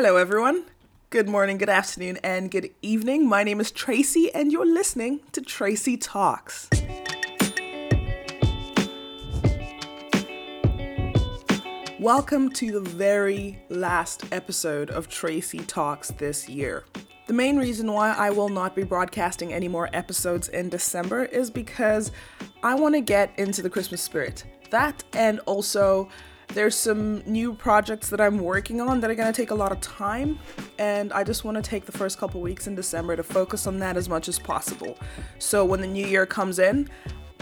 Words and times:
Hello, 0.00 0.14
everyone. 0.14 0.62
Good 1.10 1.28
morning, 1.28 1.58
good 1.58 1.68
afternoon, 1.68 2.20
and 2.22 2.52
good 2.52 2.70
evening. 2.82 3.28
My 3.28 3.42
name 3.42 3.58
is 3.58 3.72
Traci, 3.72 4.30
and 4.32 4.52
you're 4.52 4.64
listening 4.64 5.18
to 5.32 5.40
Traci 5.40 5.98
Talks. 6.00 6.68
Welcome 11.98 12.52
to 12.52 12.70
the 12.70 12.80
very 12.80 13.58
last 13.70 14.24
episode 14.30 14.90
of 14.90 15.08
Traci 15.08 15.66
Talks 15.66 16.12
this 16.12 16.48
year. 16.48 16.84
The 17.26 17.32
main 17.34 17.56
reason 17.56 17.92
why 17.92 18.12
I 18.12 18.30
will 18.30 18.50
not 18.50 18.76
be 18.76 18.84
broadcasting 18.84 19.52
any 19.52 19.66
more 19.66 19.90
episodes 19.92 20.48
in 20.48 20.68
December 20.68 21.24
is 21.24 21.50
because 21.50 22.12
I 22.62 22.76
want 22.76 22.94
to 22.94 23.00
get 23.00 23.36
into 23.36 23.62
the 23.62 23.70
Christmas 23.70 24.00
spirit. 24.00 24.44
That 24.70 25.02
and 25.14 25.40
also 25.40 26.08
there's 26.54 26.74
some 26.74 27.22
new 27.26 27.52
projects 27.52 28.08
that 28.08 28.20
I'm 28.20 28.38
working 28.38 28.80
on 28.80 29.00
that 29.00 29.10
are 29.10 29.14
going 29.14 29.32
to 29.32 29.36
take 29.36 29.50
a 29.50 29.54
lot 29.54 29.70
of 29.70 29.80
time, 29.80 30.38
and 30.78 31.12
I 31.12 31.22
just 31.22 31.44
want 31.44 31.56
to 31.56 31.62
take 31.62 31.84
the 31.84 31.92
first 31.92 32.18
couple 32.18 32.40
weeks 32.40 32.66
in 32.66 32.74
December 32.74 33.16
to 33.16 33.22
focus 33.22 33.66
on 33.66 33.78
that 33.80 33.96
as 33.96 34.08
much 34.08 34.28
as 34.28 34.38
possible. 34.38 34.98
So 35.38 35.64
when 35.64 35.80
the 35.80 35.86
new 35.86 36.06
year 36.06 36.26
comes 36.26 36.58
in, 36.58 36.88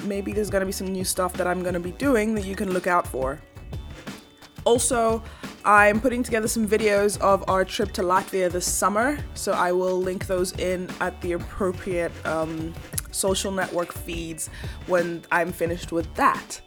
maybe 0.04 0.32
there's 0.32 0.50
going 0.50 0.60
to 0.60 0.66
be 0.66 0.72
some 0.72 0.88
new 0.88 1.04
stuff 1.04 1.32
that 1.34 1.46
I'm 1.46 1.62
going 1.62 1.74
to 1.74 1.80
be 1.80 1.92
doing 1.92 2.34
that 2.34 2.44
you 2.44 2.56
can 2.56 2.72
look 2.72 2.86
out 2.86 3.06
for. 3.06 3.40
Also, 4.64 5.22
I'm 5.64 6.00
putting 6.00 6.24
together 6.24 6.48
some 6.48 6.66
videos 6.66 7.18
of 7.20 7.48
our 7.48 7.64
trip 7.64 7.92
to 7.92 8.02
Latvia 8.02 8.50
this 8.50 8.66
summer, 8.66 9.18
so 9.34 9.52
I 9.52 9.70
will 9.70 9.96
link 9.96 10.26
those 10.26 10.52
in 10.58 10.90
at 11.00 11.20
the 11.20 11.32
appropriate 11.32 12.12
um, 12.26 12.74
social 13.12 13.52
network 13.52 13.92
feeds 13.92 14.50
when 14.88 15.22
I'm 15.30 15.52
finished 15.52 15.92
with 15.92 16.12
that. 16.16 16.60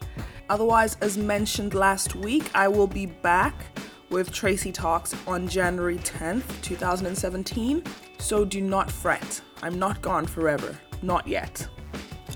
Otherwise, 0.49 0.98
as 1.02 1.17
mentioned 1.17 1.73
last 1.73 2.16
week, 2.16 2.49
I 2.55 2.67
will 2.67 2.88
be 2.88 3.05
back 3.05 3.53
with 4.09 4.31
Traci 4.31 4.73
Talks 4.73 5.16
on 5.27 5.48
January 5.48 5.98
10th, 5.99 6.62
2017. 6.62 7.84
So 8.17 8.44
do 8.44 8.59
not 8.59 8.91
fret. 8.91 9.41
I'm 9.62 9.77
not 9.77 10.02
gone 10.02 10.25
forever. 10.25 10.75
Not 11.02 11.28
yet. 11.28 11.67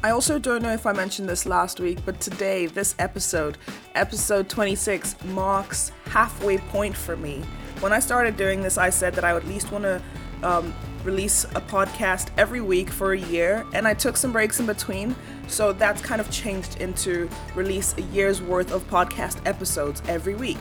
I 0.04 0.12
also 0.12 0.38
don't 0.38 0.62
know 0.62 0.74
if 0.74 0.86
I 0.86 0.92
mentioned 0.92 1.30
this 1.30 1.46
last 1.46 1.80
week, 1.80 2.00
but 2.06 2.20
today, 2.20 2.66
this 2.68 2.94
episode, 3.00 3.58
episode 3.96 4.50
26, 4.50 5.24
marks 5.26 5.92
halfway 6.06 6.58
point 6.58 6.96
for 6.96 7.16
me. 7.16 7.42
When 7.80 7.94
I 7.94 8.00
started 8.00 8.38
doing 8.38 8.62
this, 8.62 8.78
I 8.78 8.90
said 8.90 9.14
that 9.16 9.24
I 9.24 9.34
would 9.34 9.44
at 9.44 9.50
least 9.50 9.72
want 9.72 9.86
to 9.86 10.02
um, 10.44 10.74
release 11.04 11.44
a 11.44 11.62
podcast 11.62 12.30
every 12.38 12.62
week 12.62 12.90
for 12.90 13.14
a 13.14 13.20
year, 13.20 13.66
and 13.74 13.88
I 13.88 13.94
took 13.94 14.18
some 14.18 14.32
breaks 14.32 14.60
in 14.60 14.66
between. 14.66 15.16
So 15.48 15.74
that's 15.74 16.02
kind 16.02 16.22
of 16.22 16.30
changed 16.32 16.82
into 16.82 17.30
release 17.56 17.96
a 17.98 18.02
year's 18.02 18.42
worth 18.42 18.72
of 18.72 18.88
podcast 18.90 19.46
episodes 19.46 20.02
every 20.08 20.36
week. 20.36 20.60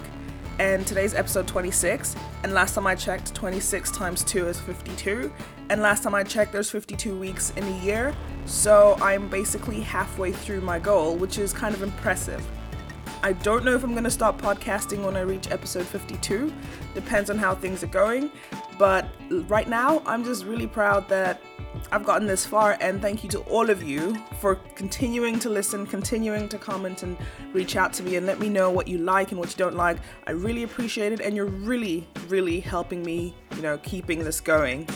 And 0.58 0.86
today's 0.86 1.14
episode 1.14 1.48
26, 1.48 2.14
and 2.42 2.52
last 2.52 2.74
time 2.74 2.86
I 2.86 2.94
checked, 2.94 3.34
26 3.34 3.90
times 3.90 4.22
2 4.24 4.48
is 4.48 4.60
52. 4.60 5.32
And 5.70 5.80
last 5.80 6.02
time 6.02 6.14
I 6.14 6.22
checked, 6.22 6.52
there's 6.52 6.70
52 6.70 7.18
weeks 7.18 7.52
in 7.56 7.64
a 7.64 7.78
year. 7.78 8.14
So 8.44 8.96
I'm 9.00 9.28
basically 9.28 9.80
halfway 9.80 10.32
through 10.32 10.60
my 10.60 10.78
goal, 10.78 11.16
which 11.16 11.38
is 11.38 11.52
kind 11.52 11.74
of 11.74 11.82
impressive. 11.82 12.46
I 13.24 13.34
don't 13.34 13.64
know 13.64 13.74
if 13.74 13.84
I'm 13.84 13.92
going 13.92 14.04
to 14.04 14.10
stop 14.10 14.40
podcasting 14.42 15.04
when 15.04 15.16
I 15.16 15.20
reach 15.20 15.50
episode 15.50 15.86
52. 15.86 16.52
Depends 16.92 17.30
on 17.30 17.38
how 17.38 17.54
things 17.54 17.84
are 17.84 17.88
going. 17.88 18.32
But 18.83 19.06
right 19.47 19.69
now, 19.69 20.02
I'm 20.06 20.25
just 20.25 20.44
really 20.44 20.66
proud 20.66 21.08
that 21.08 21.41
I've 21.92 22.05
gotten 22.05 22.27
this 22.27 22.44
far, 22.44 22.77
and 22.80 23.00
thank 23.00 23.22
you 23.22 23.30
to 23.30 23.38
all 23.42 23.70
of 23.70 23.80
you 23.80 24.20
for 24.41 24.56
continuing 24.75 25.38
to 25.38 25.48
listen, 25.48 25.86
continuing 25.86 26.48
to 26.48 26.58
comment, 26.58 27.05
and 27.05 27.16
reach 27.53 27.77
out 27.77 27.92
to 27.92 28.03
me 28.03 28.16
and 28.16 28.27
let 28.27 28.41
me 28.41 28.48
know 28.48 28.70
what 28.70 28.88
you 28.88 28.98
like 28.98 29.30
and 29.30 29.38
what 29.38 29.50
you 29.50 29.56
don't 29.56 29.77
like. 29.77 29.98
I 30.27 30.33
really 30.33 30.64
appreciate 30.64 31.12
it, 31.12 31.20
and 31.20 31.36
you're 31.36 31.47
really, 31.47 32.08
really 32.27 32.58
helping 32.58 33.05
me, 33.05 33.36
you 33.55 33.62
know, 33.62 33.78
keeping 33.78 34.25
this 34.25 34.41
going. 34.41 34.88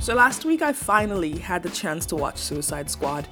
So 0.00 0.14
last 0.14 0.44
week, 0.44 0.62
I 0.62 0.72
finally 0.72 1.38
had 1.38 1.64
the 1.64 1.70
chance 1.70 2.06
to 2.06 2.14
watch 2.14 2.38
Suicide 2.38 2.88
Squad, 2.88 3.26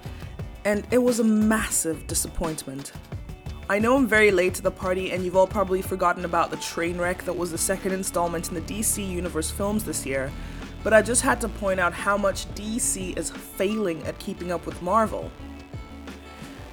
and 0.64 0.84
it 0.90 0.98
was 0.98 1.20
a 1.20 1.24
massive 1.24 2.08
disappointment. 2.08 2.90
I 3.70 3.78
know 3.78 3.96
I'm 3.96 4.08
very 4.08 4.32
late 4.32 4.54
to 4.54 4.62
the 4.62 4.72
party, 4.72 5.12
and 5.12 5.24
you've 5.24 5.36
all 5.36 5.46
probably 5.46 5.80
forgotten 5.80 6.24
about 6.24 6.50
the 6.50 6.56
train 6.56 6.98
wreck 6.98 7.22
that 7.22 7.36
was 7.36 7.52
the 7.52 7.56
second 7.56 7.92
installment 7.92 8.48
in 8.48 8.54
the 8.54 8.60
DC 8.62 9.08
Universe 9.08 9.48
films 9.48 9.84
this 9.84 10.04
year, 10.04 10.32
but 10.82 10.92
I 10.92 11.02
just 11.02 11.22
had 11.22 11.40
to 11.42 11.48
point 11.48 11.78
out 11.78 11.92
how 11.92 12.16
much 12.16 12.52
DC 12.56 13.16
is 13.16 13.30
failing 13.30 14.02
at 14.08 14.18
keeping 14.18 14.50
up 14.50 14.66
with 14.66 14.82
Marvel. 14.82 15.30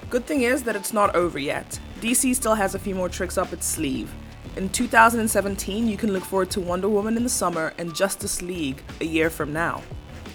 Good 0.09 0.25
thing 0.25 0.41
is 0.41 0.63
that 0.63 0.75
it's 0.75 0.91
not 0.91 1.16
over 1.16 1.38
yet. 1.38 1.80
DC 2.02 2.34
still 2.34 2.56
has 2.56 2.74
a 2.74 2.80
few 2.80 2.96
more 2.96 3.09
tricks 3.09 3.38
up 3.38 3.53
its 3.53 3.68
sleeve. 3.68 4.12
In 4.56 4.68
2017, 4.68 5.88
you 5.88 5.97
can 5.97 6.12
look 6.12 6.25
forward 6.25 6.50
to 6.50 6.62
Wonder 6.62 6.90
Woman 6.90 7.16
in 7.16 7.22
the 7.22 7.30
summer 7.30 7.75
and 7.78 7.94
Justice 7.94 8.41
League 8.41 8.81
a 9.02 9.06
year 9.06 9.30
from 9.30 9.53
now. 9.53 9.84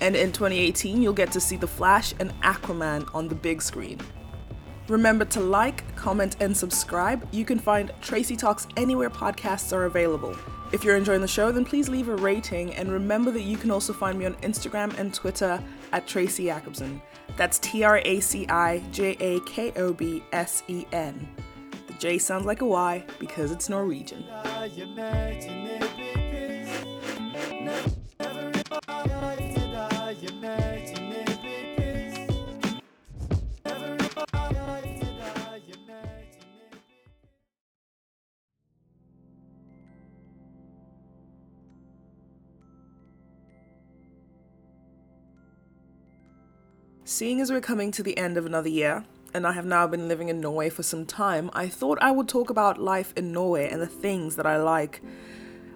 And 0.01 0.15
in 0.15 0.31
2018, 0.31 1.03
you'll 1.03 1.13
get 1.13 1.33
to 1.33 1.41
see 1.41 1.57
The 1.57 1.67
Flash 1.67 2.15
and 2.21 2.31
Aquaman 2.43 3.13
on 3.13 3.27
the 3.27 3.35
big 3.35 3.63
screen. 3.63 3.99
Remember 4.89 5.25
to 5.27 5.41
like, 5.41 5.95
comment, 5.97 6.37
and 6.41 6.57
subscribe. 6.57 7.27
You 7.31 7.45
can 7.45 7.59
find 7.59 7.91
Traci 8.01 8.37
Talks 8.37 8.67
anywhere 8.77 9.11
podcasts 9.11 9.73
are 9.73 9.85
available. 9.85 10.37
If 10.73 10.85
you're 10.85 10.97
enjoying 10.97 11.21
the 11.21 11.29
show, 11.29 11.53
then 11.53 11.65
please 11.65 11.89
leave 11.89 12.09
a 12.09 12.17
rating 12.17 12.75
and 12.75 12.91
remember 12.91 13.31
that 13.31 13.43
you 13.43 13.57
can 13.57 13.71
also 13.71 13.93
find 13.93 14.19
me 14.19 14.25
on 14.25 14.35
Instagram 14.37 14.99
and 14.99 15.13
Twitter 15.13 15.63
at 15.93 16.07
Traci 16.07 16.47
Jakobsen. 16.47 17.01
That's 17.37 17.59
T 17.59 17.85
R 17.85 18.01
A 18.05 18.21
C 18.21 18.47
I 18.49 18.79
J 18.91 19.17
A 19.21 19.41
K 19.41 19.73
O 19.77 19.93
B 19.93 20.23
S 20.33 20.63
E 20.69 20.87
N. 20.93 21.29
The 21.87 21.95
J 21.95 22.19
sounds 22.19 22.47
like 22.47 22.63
a 22.63 22.67
Y 22.67 23.05
because 23.19 23.53
it's 23.53 23.69
Norwegian. 23.69 24.25
Seeing 47.13 47.43
as 47.43 47.51
we're 47.51 47.61
coming 47.61 47.91
to 47.91 48.03
the 48.03 48.17
end 48.17 48.39
of 48.39 48.47
another 48.47 48.71
year, 48.71 49.05
and 49.35 49.47
I 49.47 49.53
have 49.53 49.67
now 49.67 49.87
been 49.87 50.09
living 50.09 50.31
in 50.31 50.41
Norway 50.41 50.71
for 50.71 50.83
some 50.83 51.05
time, 51.05 51.51
I 51.53 51.69
thought 51.69 51.99
I 52.01 52.11
would 52.11 52.27
talk 52.27 52.49
about 52.49 52.81
life 52.81 53.13
in 53.15 53.33
Norway 53.33 53.69
and 53.69 53.83
the 53.83 53.87
things 53.87 54.37
that 54.37 54.47
I 54.47 54.57
like 54.57 55.03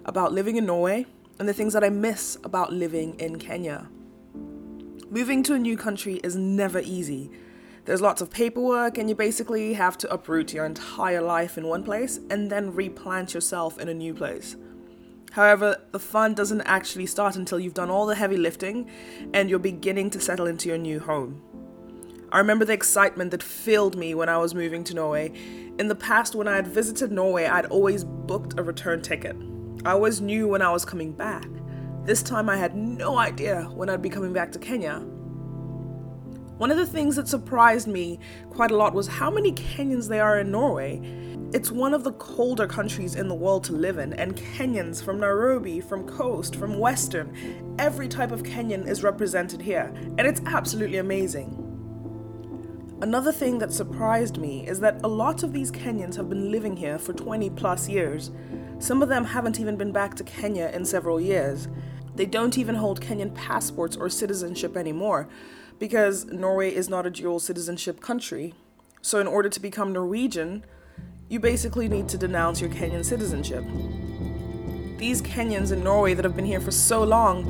about 0.03 0.33
living 0.33 0.55
in 0.55 0.65
Norway 0.65 1.05
and 1.37 1.47
the 1.47 1.53
things 1.53 1.73
that 1.73 1.83
I 1.83 1.89
miss 1.89 2.39
about 2.43 2.73
living 2.73 3.19
in 3.19 3.37
Kenya. 3.37 3.87
Moving 5.11 5.43
to 5.43 5.53
a 5.53 5.59
new 5.59 5.77
country 5.77 6.15
is 6.23 6.35
never 6.35 6.79
easy. 6.79 7.29
There's 7.85 8.01
lots 8.01 8.19
of 8.19 8.31
paperwork, 8.31 8.97
and 8.97 9.07
you 9.07 9.13
basically 9.13 9.73
have 9.73 9.95
to 9.99 10.11
uproot 10.11 10.55
your 10.55 10.65
entire 10.65 11.21
life 11.21 11.55
in 11.55 11.67
one 11.67 11.83
place 11.83 12.19
and 12.31 12.51
then 12.51 12.73
replant 12.73 13.35
yourself 13.35 13.77
in 13.77 13.89
a 13.89 13.93
new 13.93 14.15
place. 14.15 14.55
However, 15.37 15.77
the 15.91 15.99
fun 15.99 16.33
doesn't 16.33 16.61
actually 16.61 17.05
start 17.05 17.35
until 17.35 17.59
you've 17.59 17.75
done 17.75 17.91
all 17.91 18.07
the 18.07 18.15
heavy 18.15 18.37
lifting 18.37 18.89
and 19.35 19.51
you're 19.51 19.59
beginning 19.59 20.09
to 20.09 20.19
settle 20.19 20.47
into 20.47 20.67
your 20.67 20.79
new 20.79 20.99
home. 20.99 21.43
I 22.31 22.39
remember 22.39 22.65
the 22.65 22.73
excitement 22.73 23.29
that 23.29 23.43
filled 23.43 23.95
me 23.95 24.15
when 24.15 24.29
I 24.29 24.39
was 24.39 24.55
moving 24.55 24.83
to 24.85 24.95
Norway. 24.95 25.31
In 25.77 25.89
the 25.89 25.95
past, 25.95 26.33
when 26.33 26.47
I 26.47 26.55
had 26.55 26.65
visited 26.65 27.11
Norway, 27.11 27.45
I'd 27.45 27.67
always 27.67 28.03
booked 28.03 28.57
a 28.57 28.63
return 28.63 29.03
ticket. 29.03 29.35
I 29.85 29.91
always 29.91 30.21
knew 30.21 30.47
when 30.47 30.63
I 30.63 30.71
was 30.71 30.85
coming 30.85 31.11
back. 31.11 31.45
This 32.03 32.23
time, 32.23 32.49
I 32.49 32.57
had 32.57 32.75
no 32.75 33.19
idea 33.19 33.65
when 33.75 33.91
I'd 33.91 34.01
be 34.01 34.09
coming 34.09 34.33
back 34.33 34.51
to 34.53 34.59
Kenya. 34.59 35.05
One 36.57 36.71
of 36.71 36.77
the 36.77 36.87
things 36.87 37.17
that 37.17 37.27
surprised 37.27 37.87
me 37.87 38.17
quite 38.49 38.71
a 38.71 38.75
lot 38.75 38.95
was 38.95 39.07
how 39.07 39.29
many 39.29 39.51
Kenyans 39.51 40.09
there 40.09 40.23
are 40.23 40.39
in 40.39 40.49
Norway. 40.49 40.99
It's 41.53 41.71
one 41.71 41.93
of 41.93 42.03
the 42.03 42.13
colder 42.13 42.65
countries 42.65 43.13
in 43.13 43.27
the 43.27 43.35
world 43.35 43.63
to 43.65 43.73
live 43.73 43.99
in, 43.99 44.13
and 44.13 44.35
Kenyans 44.35 45.03
from 45.03 45.19
Nairobi, 45.19 45.79
from 45.79 46.07
Coast, 46.07 46.55
from 46.55 46.79
Western, 46.79 47.75
every 47.77 48.07
type 48.07 48.31
of 48.31 48.41
Kenyan 48.41 48.87
is 48.87 49.03
represented 49.03 49.61
here, 49.61 49.93
and 50.17 50.21
it's 50.21 50.41
absolutely 50.47 50.97
amazing. 50.97 51.63
Another 53.03 53.31
thing 53.31 53.59
that 53.59 53.71
surprised 53.71 54.39
me 54.39 54.67
is 54.67 54.79
that 54.79 54.99
a 55.03 55.07
lot 55.07 55.43
of 55.43 55.53
these 55.53 55.71
Kenyans 55.71 56.15
have 56.15 56.27
been 56.27 56.49
living 56.49 56.75
here 56.75 56.97
for 56.97 57.13
20 57.13 57.51
plus 57.51 57.87
years. 57.87 58.31
Some 58.79 59.03
of 59.03 59.09
them 59.09 59.25
haven't 59.25 59.59
even 59.59 59.77
been 59.77 59.91
back 59.91 60.15
to 60.15 60.23
Kenya 60.23 60.71
in 60.73 60.85
several 60.85 61.21
years. 61.21 61.67
They 62.15 62.25
don't 62.25 62.57
even 62.57 62.73
hold 62.73 62.99
Kenyan 62.99 63.35
passports 63.35 63.95
or 63.95 64.09
citizenship 64.09 64.75
anymore 64.75 65.29
because 65.79 66.25
Norway 66.25 66.73
is 66.73 66.89
not 66.89 67.05
a 67.05 67.09
dual 67.09 67.39
citizenship 67.39 68.01
country. 68.01 68.53
So, 69.01 69.19
in 69.19 69.27
order 69.27 69.49
to 69.49 69.59
become 69.59 69.93
Norwegian, 69.93 70.65
you 71.29 71.39
basically 71.39 71.87
need 71.87 72.09
to 72.09 72.17
denounce 72.17 72.61
your 72.61 72.69
Kenyan 72.69 73.03
citizenship. 73.03 73.63
These 74.97 75.21
Kenyans 75.21 75.71
in 75.71 75.83
Norway 75.83 76.13
that 76.13 76.25
have 76.25 76.35
been 76.35 76.45
here 76.45 76.61
for 76.61 76.71
so 76.71 77.03
long, 77.03 77.45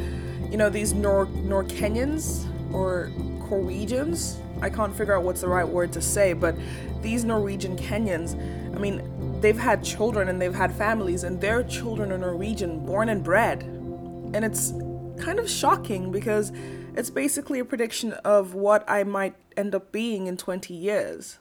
you 0.51 0.57
know, 0.57 0.69
these 0.69 0.93
Nor, 0.93 1.25
Nor 1.25 1.63
Kenyans 1.63 2.45
or 2.73 3.11
Norwegians, 3.49 4.39
I 4.61 4.69
can't 4.69 4.95
figure 4.95 5.15
out 5.15 5.23
what's 5.23 5.41
the 5.41 5.47
right 5.47 5.67
word 5.67 5.93
to 5.93 6.01
say, 6.01 6.33
but 6.33 6.55
these 7.01 7.23
Norwegian 7.23 7.77
Kenyans, 7.77 8.35
I 8.75 8.79
mean, 8.79 9.39
they've 9.39 9.57
had 9.57 9.83
children 9.83 10.29
and 10.29 10.41
they've 10.41 10.53
had 10.53 10.73
families, 10.73 11.23
and 11.23 11.39
their 11.39 11.63
children 11.63 12.11
are 12.11 12.17
Norwegian, 12.17 12.85
born 12.85 13.09
and 13.09 13.23
bred. 13.23 13.63
And 13.63 14.43
it's 14.43 14.71
kind 15.17 15.39
of 15.39 15.49
shocking 15.49 16.11
because 16.11 16.51
it's 16.97 17.11
basically 17.11 17.59
a 17.59 17.65
prediction 17.65 18.13
of 18.25 18.55
what 18.55 18.83
I 18.89 19.03
might 19.03 19.35
end 19.55 19.75
up 19.75 19.91
being 19.91 20.25
in 20.25 20.35
20 20.35 20.73
years. 20.73 21.37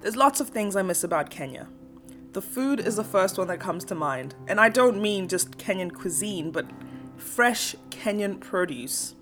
There's 0.00 0.16
lots 0.16 0.40
of 0.40 0.48
things 0.48 0.74
I 0.74 0.80
miss 0.80 1.04
about 1.04 1.28
Kenya. 1.28 1.68
The 2.32 2.40
food 2.40 2.80
is 2.80 2.96
the 2.96 3.04
first 3.04 3.36
one 3.36 3.48
that 3.48 3.60
comes 3.60 3.84
to 3.86 3.94
mind, 3.94 4.34
and 4.48 4.58
I 4.58 4.70
don't 4.70 5.02
mean 5.02 5.28
just 5.28 5.58
Kenyan 5.58 5.92
cuisine, 5.92 6.50
but 6.50 6.66
fresh 7.18 7.76
Kenyan 7.90 8.40
produce. 8.40 9.14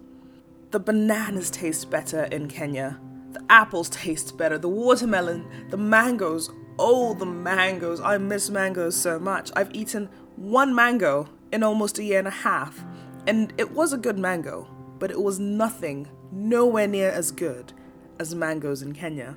The 0.71 0.79
bananas 0.79 1.51
taste 1.51 1.91
better 1.91 2.25
in 2.25 2.47
Kenya. 2.47 3.01
The 3.33 3.45
apples 3.51 3.89
taste 3.89 4.39
better. 4.39 4.59
The 4.59 4.69
watermelon, 4.69 5.45
the 5.71 5.77
mangoes. 5.77 6.51
Oh, 6.79 7.15
the 7.15 7.27
mangoes. 7.27 8.01
I 8.01 8.19
miss 8.19 8.49
mangoes 8.49 8.95
so 8.95 9.19
much. 9.19 9.51
I've 9.57 9.75
eaten 9.75 10.09
one 10.37 10.73
mango 10.73 11.29
in 11.51 11.63
almost 11.63 11.99
a 11.99 12.05
year 12.05 12.19
and 12.19 12.29
a 12.29 12.33
half, 12.33 12.85
and 13.27 13.53
it 13.59 13.71
was 13.73 13.93
a 13.93 13.99
good 13.99 14.19
mango, 14.19 14.69
but 14.99 15.11
it 15.11 15.21
was 15.21 15.39
nothing, 15.39 16.09
nowhere 16.31 16.87
near 16.87 17.11
as 17.11 17.31
good 17.31 17.73
as 18.19 18.35
mangoes 18.35 18.83
in 18.83 18.93
Kenya. 18.93 19.37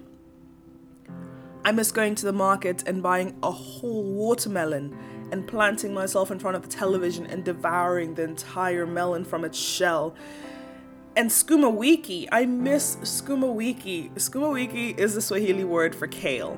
I 1.63 1.72
miss 1.72 1.92
going 1.92 2.16
to 2.16 2.25
the 2.25 2.34
market 2.34 2.88
and 2.88 3.04
buying 3.04 3.38
a 3.44 3.51
whole 3.51 4.04
watermelon 4.04 4.98
and 5.31 5.48
planting 5.48 5.94
myself 5.94 6.31
in 6.31 6.39
front 6.39 6.56
of 6.56 6.63
the 6.63 6.69
television 6.69 7.25
and 7.25 7.44
devouring 7.44 8.16
the 8.16 8.24
entire 8.24 8.86
melon 8.86 9.25
from 9.25 9.44
its 9.44 9.57
shell. 9.57 10.16
And 11.16 11.30
sukuma 11.30 11.74
wiki, 11.74 12.30
I 12.31 12.45
miss 12.45 12.95
sukuma 12.98 13.54
wiki. 13.54 14.10
Sukuma 14.16 14.54
wiki 14.54 14.92
is 14.92 15.16
the 15.16 15.22
Swahili 15.22 15.66
word 15.66 15.94
for 15.95 16.07
kale. 16.07 16.57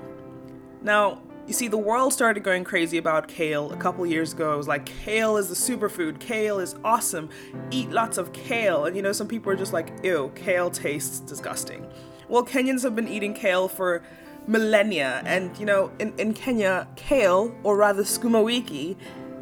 Now, 0.82 1.22
you 1.50 1.54
see, 1.54 1.68
the 1.68 1.80
world 1.80 2.14
started 2.14 2.44
going 2.44 2.64
crazy 2.64 3.00
about 3.00 3.28
kale 3.28 3.72
a 3.72 3.76
couple 3.76 4.06
years 4.06 4.34
ago. 4.34 4.54
It 4.54 4.58
was 4.58 4.68
like, 4.68 4.86
kale 4.86 5.36
is 5.36 5.50
the 5.50 5.56
superfood. 5.56 6.20
Kale 6.20 6.60
is 6.60 6.76
awesome. 6.84 7.28
Eat 7.72 7.90
lots 7.90 8.20
of 8.20 8.32
kale. 8.34 8.86
And 8.86 8.96
you 8.96 9.02
know, 9.02 9.12
some 9.12 9.28
people 9.28 9.52
are 9.52 9.56
just 9.56 9.74
like, 9.74 9.90
ew, 10.04 10.32
kale 10.36 10.70
tastes 10.70 11.20
disgusting. 11.20 11.88
Well, 12.28 12.46
Kenyans 12.46 12.84
have 12.84 12.96
been 12.96 13.08
eating 13.08 13.34
kale 13.34 13.68
for 13.68 14.04
millennia. 14.46 15.24
And 15.26 15.58
you 15.58 15.66
know, 15.66 15.92
in, 15.98 16.14
in 16.20 16.36
Kenya, 16.36 16.88
kale, 16.96 17.52
or 17.64 17.76
rather 17.76 18.04
sukuma 18.04 18.44
wiki, 18.44 18.96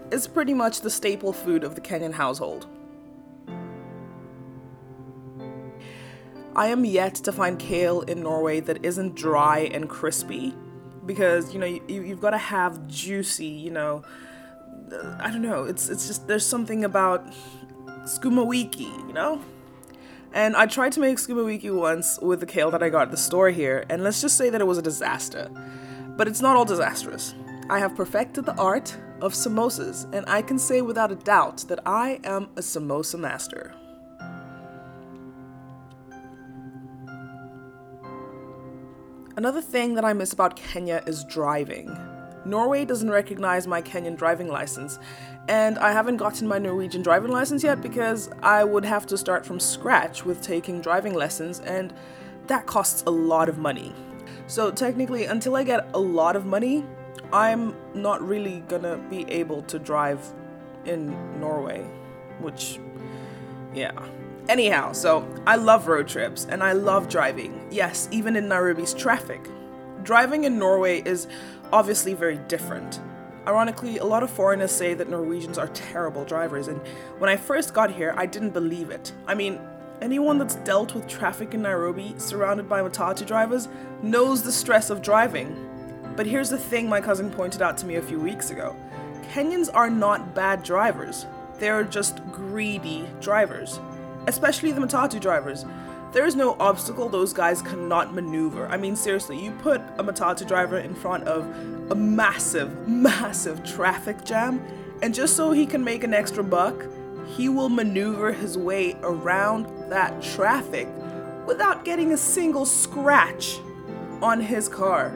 is 0.10 0.30
pretty 0.30 0.54
much 0.54 0.80
the 0.80 0.90
staple 0.90 1.34
food 1.34 1.66
of 1.66 1.76
the 1.76 1.82
Kenyan 1.82 2.14
household. 2.14 2.68
I 6.56 6.68
am 6.68 6.86
yet 6.86 7.16
to 7.16 7.34
find 7.34 7.60
kale 7.60 8.00
in 8.04 8.24
Norway 8.24 8.62
that 8.62 8.86
isn't 8.86 9.16
dry 9.16 9.70
and 9.74 9.90
crispy 9.90 10.56
because 11.08 11.54
you 11.54 11.60
know 11.60 11.66
you, 11.66 11.82
you've 11.88 12.22
got 12.22 12.32
to 12.32 12.38
have 12.38 12.88
juicy 12.88 13.46
you 13.46 13.72
know. 13.72 14.04
Uh, 14.92 15.18
I 15.20 15.32
don't 15.32 15.42
know 15.42 15.64
it's 15.64 15.90
it's 15.90 16.08
just 16.08 16.28
there's 16.28 16.46
something 16.46 16.86
about 16.86 17.26
sukuma 18.04 18.46
wiki 18.46 18.84
you 18.84 19.14
know? 19.14 19.42
And 20.34 20.56
i 20.56 20.66
tried 20.66 20.92
to 20.92 21.00
make 21.00 21.18
sukuma 21.18 21.46
wiki 21.46 21.72
once 21.72 22.20
with 22.22 22.42
the 22.42 22.46
kale 22.46 22.70
that 22.72 22.84
i 22.84 22.90
got 22.90 23.04
at 23.04 23.12
the 23.12 23.18
store 23.18 23.50
here 23.50 23.86
and 23.90 24.04
let's 24.04 24.22
just 24.22 24.38
say 24.38 24.50
that 24.50 24.62
it 24.62 24.68
was 24.68 24.78
a 24.78 24.84
disaster. 24.84 25.50
But 26.18 26.28
it's 26.28 26.42
not 26.42 26.56
all 26.56 26.66
disastrous. 26.66 27.36
I 27.70 27.80
have 27.80 27.96
perfected 27.96 28.46
the 28.46 28.56
art 28.56 28.98
of 29.22 29.34
samosas 29.34 30.12
and 30.14 30.26
i 30.28 30.42
can 30.42 30.60
say 30.60 30.82
without 30.82 31.12
a 31.12 31.16
doubt 31.16 31.66
that 31.68 31.80
i 31.86 32.20
am 32.24 32.44
a 32.56 32.62
samosa 32.62 33.20
master 33.20 33.74
Another 39.38 39.62
thing 39.62 39.94
that 39.94 40.04
I 40.04 40.14
miss 40.14 40.34
about 40.34 40.56
Kenya 40.56 41.04
is 41.06 41.24
driving. 41.24 41.96
Norway 42.44 42.86
doesn't 42.86 43.12
recognize 43.12 43.68
my 43.68 43.84
Kenyan 43.84 44.18
driving 44.18 44.48
license, 44.48 44.98
and 45.48 45.78
I 45.78 45.92
haven't 45.92 46.18
gotten 46.18 46.48
my 46.48 46.58
Norwegian 46.58 47.04
driving 47.04 47.30
license 47.30 47.64
yet 47.64 47.80
because 47.80 48.32
I 48.42 48.64
would 48.64 48.84
have 48.84 49.06
to 49.06 49.16
start 49.18 49.46
from 49.46 49.60
scratch 49.60 50.26
with 50.26 50.42
taking 50.42 50.82
driving 50.82 51.14
lessons, 51.14 51.60
and 51.60 51.94
that 52.48 52.66
costs 52.66 53.04
a 53.06 53.12
lot 53.12 53.48
of 53.48 53.60
money. 53.60 53.94
So, 54.48 54.72
technically, 54.72 55.26
until 55.26 55.56
I 55.56 55.64
get 55.64 55.88
a 55.94 56.00
lot 56.00 56.36
of 56.36 56.48
money, 56.48 56.84
I'm 57.32 57.76
not 57.94 58.28
really 58.28 58.64
gonna 58.68 58.98
be 59.08 59.30
able 59.30 59.62
to 59.64 59.78
drive 59.78 60.34
in 60.86 61.16
Norway, 61.40 61.86
which, 62.42 62.80
yeah. 63.76 63.92
Anyhow, 64.50 64.94
so 64.94 65.28
I 65.46 65.58
love 65.58 65.88
road 65.88 66.08
trips 66.08 66.48
and 66.50 66.64
I 66.64 66.72
love 66.72 67.10
driving. 67.10 67.68
Yes, 67.70 68.08
even 68.12 68.38
in 68.38 68.48
Nairobi's 68.48 68.94
traffic. 68.94 69.42
Driving 70.04 70.46
in 70.46 70.58
Norway 70.58 71.02
is 71.02 71.28
obviously 71.74 72.14
very 72.14 72.38
different. 72.48 73.02
Ironically, 73.46 73.98
a 73.98 74.06
lot 74.06 74.24
of 74.24 74.30
foreigners 74.30 74.72
say 74.72 74.94
that 74.94 75.10
Norwegians 75.10 75.58
are 75.58 75.68
terrible 75.70 76.24
drivers, 76.24 76.70
and 76.70 76.80
when 77.18 77.30
I 77.30 77.36
first 77.36 77.74
got 77.74 77.92
here, 77.92 78.14
I 78.16 78.26
didn't 78.26 78.52
believe 78.52 78.90
it. 78.90 79.12
I 79.26 79.36
mean, 79.36 79.60
anyone 80.02 80.38
that's 80.38 80.56
dealt 80.56 80.96
with 80.96 81.08
traffic 81.08 81.54
in 81.54 81.62
Nairobi, 81.62 82.14
surrounded 82.18 82.70
by 82.70 82.82
Matatu 82.82 83.26
drivers, 83.26 83.68
knows 84.02 84.44
the 84.44 84.52
stress 84.52 84.90
of 84.90 85.02
driving. 85.02 85.56
But 86.16 86.26
here's 86.26 86.50
the 86.50 86.58
thing 86.58 86.88
my 86.88 87.02
cousin 87.02 87.32
pointed 87.32 87.62
out 87.62 87.78
to 87.80 87.86
me 87.86 87.96
a 87.96 88.02
few 88.02 88.20
weeks 88.20 88.50
ago 88.50 88.76
Kenyans 89.34 89.70
are 89.74 89.90
not 89.90 90.34
bad 90.34 90.64
drivers, 90.64 91.26
they're 91.60 91.84
just 91.84 92.26
greedy 92.32 93.10
drivers 93.20 93.80
especially 94.28 94.72
the 94.72 94.82
Matatu 94.82 95.20
drivers. 95.20 95.66
There 96.12 96.26
is 96.26 96.36
no 96.36 96.56
obstacle 96.60 97.10
those 97.10 97.34
guys 97.34 97.62
cannot 97.62 98.14
maneuver. 98.14 98.68
I 98.68 98.78
mean, 98.78 98.96
seriously, 98.96 99.44
you 99.44 99.52
put 99.52 99.82
a 99.98 100.04
Matatu 100.04 100.48
driver 100.48 100.78
in 100.78 100.94
front 100.94 101.26
of 101.26 101.44
a 101.92 101.96
massive, 101.96 102.88
massive 102.88 103.64
traffic 103.64 104.24
jam, 104.24 104.64
and 105.02 105.14
just 105.14 105.36
so 105.36 105.52
he 105.52 105.66
can 105.66 105.84
make 105.84 106.04
an 106.04 106.14
extra 106.14 106.44
buck, 106.44 106.86
he 107.36 107.50
will 107.50 107.70
maneuver 107.70 108.32
his 108.32 108.58
way 108.58 108.96
around 109.04 109.68
that 109.90 110.22
traffic 110.22 110.88
without 111.46 111.86
getting 111.86 112.14
a 112.14 112.18
single 112.18 112.66
scratch 112.66 113.60
on 114.22 114.42
his 114.42 114.68
car. 114.68 115.12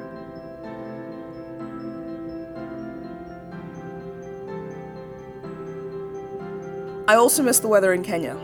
I 7.08 7.16
also 7.16 7.44
miss 7.44 7.60
the 7.60 7.68
weather 7.68 7.92
in 7.92 8.04
Kenya. 8.04 8.38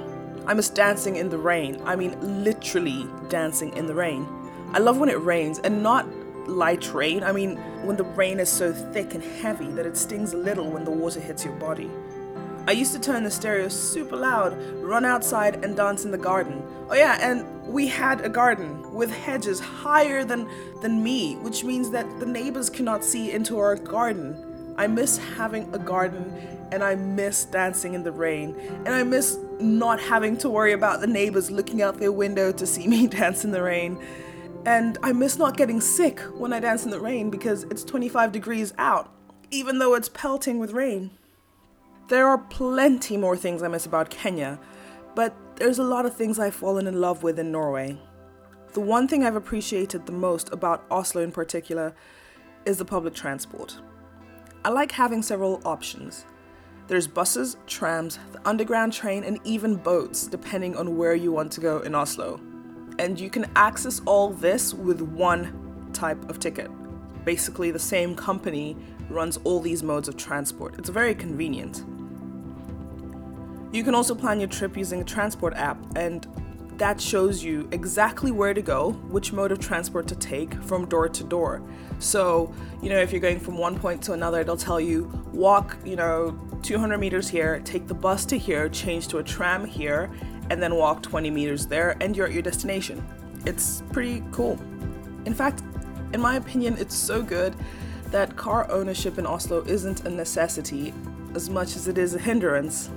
I 0.47 0.53
miss 0.53 0.69
dancing 0.69 1.17
in 1.17 1.29
the 1.29 1.37
rain. 1.37 1.81
I 1.85 1.97
mean, 1.97 2.43
literally 2.43 3.05
dancing 3.27 3.75
in 3.75 3.85
the 3.85 3.93
rain. 3.93 4.25
I 4.71 4.79
love 4.79 4.97
when 4.97 5.09
it 5.09 5.19
rains 5.19 5.59
and 5.59 5.83
not 5.83 6.07
light 6.47 6.93
rain. 6.93 7.21
I 7.21 7.33
mean, 7.33 7.57
when 7.85 7.97
the 7.97 8.05
rain 8.05 8.39
is 8.39 8.49
so 8.49 8.71
thick 8.71 9.13
and 9.13 9.21
heavy 9.21 9.67
that 9.71 9.85
it 9.85 9.97
stings 9.97 10.33
a 10.33 10.37
little 10.37 10.71
when 10.71 10.85
the 10.85 10.91
water 10.91 11.19
hits 11.19 11.43
your 11.43 11.53
body. 11.55 11.91
I 12.65 12.71
used 12.71 12.93
to 12.93 12.99
turn 12.99 13.23
the 13.23 13.31
stereo 13.31 13.67
super 13.67 14.15
loud, 14.15 14.57
run 14.81 15.03
outside, 15.03 15.63
and 15.65 15.75
dance 15.75 16.05
in 16.05 16.11
the 16.11 16.17
garden. 16.17 16.63
Oh, 16.89 16.95
yeah, 16.95 17.17
and 17.21 17.45
we 17.65 17.87
had 17.87 18.21
a 18.21 18.29
garden 18.29 18.93
with 18.93 19.11
hedges 19.11 19.59
higher 19.59 20.23
than, 20.23 20.49
than 20.81 21.03
me, 21.03 21.35
which 21.37 21.65
means 21.65 21.91
that 21.91 22.19
the 22.19 22.25
neighbors 22.25 22.69
cannot 22.69 23.03
see 23.03 23.31
into 23.31 23.59
our 23.59 23.75
garden. 23.75 24.75
I 24.77 24.87
miss 24.87 25.17
having 25.17 25.73
a 25.73 25.79
garden 25.79 26.31
and 26.71 26.83
I 26.83 26.95
miss 26.95 27.45
dancing 27.45 27.93
in 27.93 28.03
the 28.03 28.11
rain. 28.11 28.55
And 28.85 28.89
I 28.89 29.03
miss 29.03 29.39
not 29.59 29.99
having 29.99 30.37
to 30.37 30.49
worry 30.49 30.73
about 30.73 31.01
the 31.01 31.07
neighbors 31.07 31.51
looking 31.51 31.81
out 31.81 31.99
their 31.99 32.11
window 32.11 32.51
to 32.51 32.65
see 32.65 32.87
me 32.87 33.07
dance 33.19 33.43
in 33.43 33.51
the 33.51 33.61
rain. 33.61 33.99
And 34.65 34.97
I 35.01 35.13
miss 35.13 35.37
not 35.37 35.57
getting 35.57 35.79
sick 35.79 36.19
when 36.35 36.51
I 36.53 36.59
dance 36.59 36.83
in 36.83 36.91
the 36.91 36.99
rain 36.99 37.29
because 37.29 37.63
it's 37.63 37.83
25 37.83 38.31
degrees 38.31 38.73
out, 38.77 39.13
even 39.51 39.79
though 39.79 39.95
it's 39.95 40.09
pelting 40.09 40.59
with 40.59 40.71
rain. 40.71 41.11
There 42.09 42.27
are 42.27 42.37
plenty 42.37 43.17
more 43.17 43.37
things 43.37 43.63
I 43.63 43.67
miss 43.67 43.85
about 43.85 44.09
Kenya, 44.09 44.59
but 45.15 45.35
there's 45.57 45.79
a 45.79 45.83
lot 45.83 46.05
of 46.05 46.15
things 46.15 46.39
I've 46.39 46.55
fallen 46.55 46.87
in 46.87 47.01
love 47.01 47.23
with 47.23 47.39
in 47.39 47.51
Norway. 47.51 47.97
The 48.73 48.81
one 48.81 49.07
thing 49.07 49.23
I've 49.23 49.35
appreciated 49.35 50.05
the 50.05 50.11
most 50.11 50.51
about 50.53 50.85
Oslo 50.91 51.21
in 51.21 51.31
particular 51.31 51.95
is 52.65 52.77
the 52.77 52.85
public 52.85 53.13
transport. 53.13 53.79
I 54.63 54.69
like 54.69 54.91
having 54.91 55.21
several 55.21 55.61
options. 55.65 56.25
There's 56.87 57.07
buses, 57.07 57.57
trams, 57.67 58.17
the 58.31 58.39
underground 58.47 58.93
train, 58.93 59.25
and 59.25 59.39
even 59.43 59.75
boats, 59.75 60.25
depending 60.25 60.77
on 60.77 60.95
where 60.95 61.15
you 61.15 61.33
want 61.33 61.51
to 61.53 61.59
go 61.59 61.79
in 61.79 61.93
Oslo. 61.93 62.39
And 62.97 63.19
you 63.19 63.29
can 63.29 63.45
access 63.57 64.01
all 64.05 64.29
this 64.29 64.73
with 64.73 65.01
one 65.01 65.89
type 65.91 66.29
of 66.29 66.39
ticket. 66.39 66.71
Basically, 67.25 67.71
the 67.71 67.79
same 67.79 68.15
company 68.15 68.77
runs 69.09 69.37
all 69.43 69.59
these 69.59 69.83
modes 69.83 70.07
of 70.07 70.15
transport. 70.15 70.75
It's 70.77 70.89
very 70.89 71.13
convenient. 71.13 71.83
You 73.73 73.83
can 73.83 73.93
also 73.93 74.15
plan 74.15 74.39
your 74.39 74.47
trip 74.47 74.77
using 74.77 75.01
a 75.01 75.03
transport 75.03 75.55
app, 75.55 75.77
and 75.97 76.25
that 76.77 77.01
shows 77.01 77.43
you 77.43 77.67
exactly 77.71 78.31
where 78.31 78.53
to 78.53 78.61
go, 78.61 78.91
which 79.09 79.33
mode 79.33 79.51
of 79.51 79.59
transport 79.59 80.07
to 80.07 80.15
take 80.15 80.53
from 80.63 80.87
door 80.87 81.09
to 81.09 81.23
door. 81.23 81.61
So, 81.99 82.53
you 82.81 82.89
know, 82.89 82.99
if 82.99 83.11
you're 83.11 83.19
going 83.19 83.39
from 83.39 83.57
one 83.57 83.77
point 83.77 84.01
to 84.03 84.13
another, 84.13 84.41
it'll 84.41 84.55
tell 84.55 84.79
you 84.79 85.11
walk, 85.33 85.77
you 85.83 85.95
know, 85.95 86.39
200 86.67 86.97
meters 86.97 87.29
here, 87.29 87.61
take 87.63 87.87
the 87.87 87.93
bus 87.93 88.25
to 88.25 88.37
here, 88.37 88.67
change 88.67 89.07
to 89.07 89.19
a 89.19 89.23
tram 89.23 89.63
here, 89.63 90.11
and 90.49 90.61
then 90.61 90.75
walk 90.75 91.01
20 91.01 91.31
meters 91.31 91.65
there, 91.65 91.95
and 92.01 92.15
you're 92.15 92.27
at 92.27 92.33
your 92.33 92.41
destination. 92.41 93.01
It's 93.45 93.83
pretty 93.93 94.21
cool. 94.33 94.59
In 95.23 95.33
fact, 95.33 95.63
in 96.11 96.19
my 96.19 96.35
opinion, 96.35 96.75
it's 96.77 96.93
so 96.93 97.21
good 97.21 97.55
that 98.11 98.35
car 98.35 98.69
ownership 98.69 99.17
in 99.17 99.25
Oslo 99.25 99.63
isn't 99.63 100.05
a 100.05 100.09
necessity 100.09 100.93
as 101.35 101.49
much 101.49 101.77
as 101.77 101.87
it 101.87 101.97
is 101.97 102.15
a 102.15 102.19
hindrance. 102.19 102.89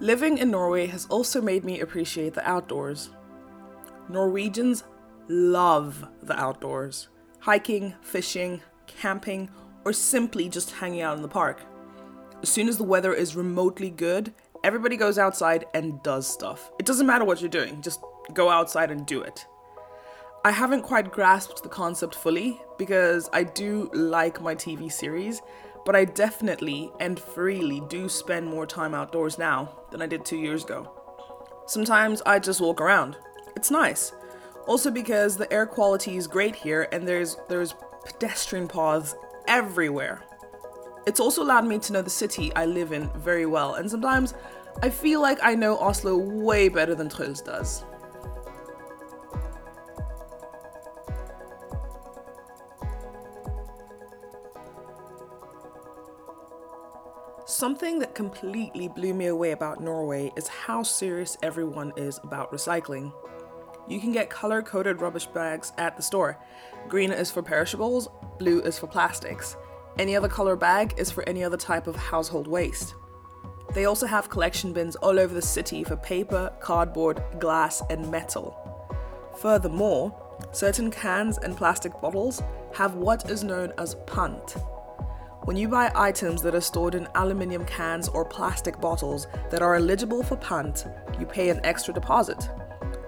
Living 0.00 0.36
in 0.36 0.50
Norway 0.50 0.88
has 0.88 1.06
also 1.06 1.40
made 1.40 1.64
me 1.64 1.80
appreciate 1.80 2.34
the 2.34 2.46
outdoors. 2.46 3.08
Norwegians 4.10 4.84
love 5.26 6.06
the 6.22 6.38
outdoors 6.38 7.08
hiking, 7.40 7.94
fishing, 8.02 8.60
camping, 8.86 9.48
or 9.86 9.92
simply 9.92 10.48
just 10.48 10.72
hanging 10.72 11.00
out 11.00 11.16
in 11.16 11.22
the 11.22 11.28
park. 11.28 11.62
As 12.42 12.48
soon 12.48 12.68
as 12.68 12.76
the 12.76 12.82
weather 12.82 13.14
is 13.14 13.36
remotely 13.36 13.88
good, 13.88 14.34
everybody 14.64 14.96
goes 14.96 15.16
outside 15.16 15.66
and 15.74 16.02
does 16.02 16.26
stuff. 16.26 16.72
It 16.80 16.86
doesn't 16.86 17.06
matter 17.06 17.24
what 17.24 17.40
you're 17.40 17.48
doing, 17.48 17.80
just 17.82 18.00
go 18.34 18.50
outside 18.50 18.90
and 18.90 19.06
do 19.06 19.22
it. 19.22 19.46
I 20.44 20.50
haven't 20.50 20.82
quite 20.82 21.12
grasped 21.12 21.62
the 21.62 21.68
concept 21.68 22.16
fully 22.16 22.60
because 22.78 23.30
I 23.32 23.44
do 23.44 23.88
like 23.94 24.42
my 24.42 24.56
TV 24.56 24.90
series, 24.90 25.40
but 25.84 25.94
I 25.94 26.04
definitely 26.04 26.90
and 26.98 27.20
freely 27.20 27.80
do 27.88 28.08
spend 28.08 28.48
more 28.48 28.66
time 28.66 28.92
outdoors 28.92 29.38
now 29.38 29.78
than 29.92 30.02
I 30.02 30.08
did 30.08 30.24
two 30.24 30.36
years 30.36 30.64
ago. 30.64 30.90
Sometimes 31.68 32.22
I 32.26 32.40
just 32.40 32.60
walk 32.60 32.80
around. 32.80 33.16
It's 33.54 33.70
nice. 33.70 34.12
Also 34.66 34.90
because 34.90 35.36
the 35.36 35.52
air 35.52 35.64
quality 35.64 36.16
is 36.16 36.26
great 36.26 36.56
here 36.56 36.88
and 36.90 37.06
there's 37.06 37.36
there's 37.48 37.76
pedestrian 38.04 38.66
paths 38.66 39.14
everywhere. 39.48 40.22
It's 41.06 41.20
also 41.20 41.42
allowed 41.42 41.66
me 41.66 41.78
to 41.78 41.92
know 41.92 42.02
the 42.02 42.10
city 42.10 42.52
I 42.56 42.66
live 42.66 42.92
in 42.92 43.08
very 43.16 43.46
well, 43.46 43.74
and 43.74 43.90
sometimes 43.90 44.34
I 44.82 44.90
feel 44.90 45.22
like 45.22 45.38
I 45.42 45.54
know 45.54 45.78
Oslo 45.78 46.16
way 46.16 46.68
better 46.68 46.94
than 46.94 47.08
Truls 47.08 47.40
does. 47.40 47.84
Something 57.48 58.00
that 58.00 58.14
completely 58.14 58.88
blew 58.88 59.14
me 59.14 59.26
away 59.26 59.52
about 59.52 59.80
Norway 59.80 60.32
is 60.36 60.48
how 60.48 60.82
serious 60.82 61.38
everyone 61.42 61.92
is 61.96 62.18
about 62.22 62.52
recycling. 62.52 63.12
You 63.88 64.00
can 64.00 64.12
get 64.12 64.28
color 64.28 64.62
coded 64.62 65.00
rubbish 65.00 65.26
bags 65.26 65.72
at 65.78 65.96
the 65.96 66.02
store. 66.02 66.38
Green 66.88 67.12
is 67.12 67.30
for 67.30 67.42
perishables, 67.42 68.08
blue 68.38 68.60
is 68.60 68.78
for 68.78 68.86
plastics. 68.86 69.56
Any 69.98 70.14
other 70.14 70.28
color 70.28 70.56
bag 70.56 70.94
is 70.98 71.10
for 71.10 71.26
any 71.28 71.42
other 71.42 71.56
type 71.56 71.86
of 71.86 71.96
household 71.96 72.46
waste. 72.46 72.94
They 73.74 73.86
also 73.86 74.06
have 74.06 74.30
collection 74.30 74.72
bins 74.72 74.96
all 74.96 75.18
over 75.18 75.34
the 75.34 75.42
city 75.42 75.84
for 75.84 75.96
paper, 75.96 76.52
cardboard, 76.60 77.22
glass, 77.38 77.82
and 77.90 78.10
metal. 78.10 78.56
Furthermore, 79.38 80.14
certain 80.52 80.90
cans 80.90 81.38
and 81.38 81.56
plastic 81.56 81.98
bottles 82.00 82.42
have 82.74 82.94
what 82.94 83.30
is 83.30 83.42
known 83.42 83.72
as 83.78 83.96
pant. 84.06 84.56
when 85.46 85.56
you 85.56 85.68
buy 85.68 85.92
items 85.94 86.42
that 86.42 86.56
are 86.56 86.60
stored 86.60 86.96
in 86.96 87.06
aluminium 87.14 87.64
cans 87.66 88.08
or 88.08 88.24
plastic 88.24 88.80
bottles 88.80 89.28
that 89.48 89.62
are 89.62 89.76
eligible 89.76 90.24
for 90.24 90.36
pant, 90.36 90.86
you 91.20 91.26
pay 91.26 91.50
an 91.50 91.60
extra 91.62 91.94
deposit. 91.94 92.50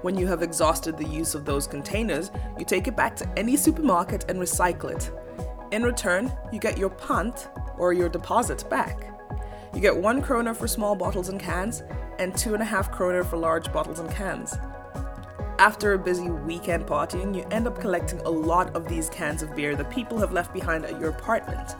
When 0.02 0.16
you 0.16 0.28
have 0.28 0.42
exhausted 0.42 0.96
the 0.96 1.08
use 1.08 1.34
of 1.34 1.44
those 1.44 1.66
containers, 1.66 2.30
you 2.56 2.64
take 2.64 2.86
it 2.86 2.96
back 2.96 3.16
to 3.16 3.28
any 3.38 3.56
supermarket 3.56 4.26
and 4.28 4.38
recycle 4.38 4.90
it. 4.90 5.10
In 5.72 5.82
return, 5.82 6.32
you 6.52 6.60
get 6.60 6.78
your 6.78 6.90
pant 6.90 7.48
or 7.78 7.92
your 7.92 8.08
deposit 8.08 8.68
back. 8.70 9.12
You 9.74 9.80
get 9.80 9.96
one 9.96 10.22
kroner 10.22 10.54
for 10.54 10.68
small 10.68 10.94
bottles 10.94 11.28
and 11.28 11.40
cans, 11.40 11.82
and 12.18 12.36
two 12.36 12.54
and 12.54 12.62
a 12.62 12.66
half 12.66 12.92
kroner 12.92 13.24
for 13.24 13.36
large 13.36 13.72
bottles 13.72 13.98
and 13.98 14.10
cans. 14.10 14.56
After 15.58 15.94
a 15.94 15.98
busy 15.98 16.30
weekend 16.30 16.86
partying, 16.86 17.34
you 17.34 17.44
end 17.50 17.66
up 17.66 17.80
collecting 17.80 18.20
a 18.20 18.30
lot 18.30 18.74
of 18.76 18.88
these 18.88 19.10
cans 19.10 19.42
of 19.42 19.54
beer 19.56 19.74
that 19.74 19.90
people 19.90 20.18
have 20.18 20.32
left 20.32 20.54
behind 20.54 20.84
at 20.84 21.00
your 21.00 21.10
apartment. 21.10 21.74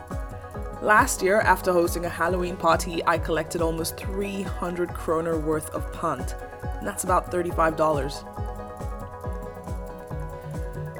Last 0.82 1.22
year, 1.22 1.40
after 1.40 1.72
hosting 1.72 2.04
a 2.04 2.08
Halloween 2.08 2.56
party, 2.56 3.02
I 3.04 3.18
collected 3.18 3.60
almost 3.60 3.96
300 3.96 4.94
kroner 4.94 5.36
worth 5.36 5.70
of 5.70 5.92
pant, 5.92 6.36
and 6.62 6.86
that's 6.86 7.02
about 7.02 7.32
$35. 7.32 8.22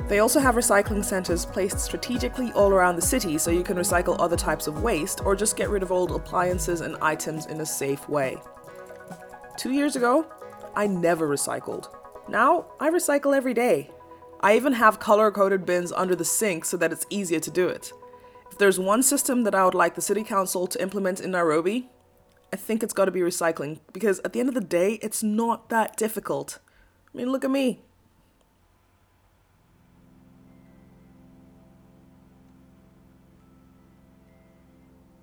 They 0.08 0.18
also 0.18 0.40
have 0.40 0.56
recycling 0.56 1.04
centers 1.04 1.46
placed 1.46 1.78
strategically 1.78 2.50
all 2.52 2.72
around 2.72 2.96
the 2.96 3.02
city 3.02 3.38
so 3.38 3.52
you 3.52 3.62
can 3.62 3.76
recycle 3.76 4.16
other 4.18 4.36
types 4.36 4.66
of 4.66 4.82
waste 4.82 5.20
or 5.24 5.36
just 5.36 5.56
get 5.56 5.68
rid 5.68 5.84
of 5.84 5.92
old 5.92 6.10
appliances 6.10 6.80
and 6.80 6.96
items 7.00 7.46
in 7.46 7.60
a 7.60 7.66
safe 7.66 8.08
way. 8.08 8.36
Two 9.56 9.70
years 9.70 9.94
ago, 9.94 10.26
I 10.74 10.88
never 10.88 11.28
recycled. 11.28 11.88
Now, 12.28 12.66
I 12.80 12.90
recycle 12.90 13.36
every 13.36 13.54
day. 13.54 13.92
I 14.40 14.56
even 14.56 14.72
have 14.72 14.98
color 14.98 15.30
coded 15.30 15.64
bins 15.64 15.92
under 15.92 16.16
the 16.16 16.24
sink 16.24 16.64
so 16.64 16.76
that 16.78 16.90
it's 16.90 17.06
easier 17.10 17.40
to 17.40 17.50
do 17.50 17.68
it. 17.68 17.92
If 18.50 18.58
there's 18.58 18.78
one 18.78 19.02
system 19.02 19.44
that 19.44 19.54
I 19.54 19.64
would 19.64 19.74
like 19.74 19.94
the 19.94 20.00
city 20.00 20.22
council 20.22 20.66
to 20.66 20.82
implement 20.82 21.20
in 21.20 21.30
Nairobi, 21.30 21.88
I 22.52 22.56
think 22.56 22.82
it's 22.82 22.94
got 22.94 23.04
to 23.04 23.10
be 23.10 23.20
recycling 23.20 23.80
because 23.92 24.20
at 24.20 24.32
the 24.32 24.40
end 24.40 24.48
of 24.48 24.54
the 24.54 24.60
day, 24.60 24.94
it's 25.02 25.22
not 25.22 25.68
that 25.68 25.96
difficult. 25.96 26.58
I 27.12 27.16
mean, 27.16 27.30
look 27.30 27.44
at 27.44 27.50
me. 27.50 27.80